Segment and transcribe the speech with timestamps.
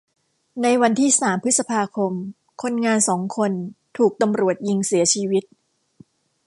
[0.61, 2.13] ในวันที่สามพฤษภาคม
[2.61, 3.51] คนงานสองคน
[3.97, 5.43] ถูกตำรวจยิงเสียชีวิต